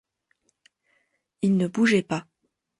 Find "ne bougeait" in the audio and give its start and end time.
1.57-2.01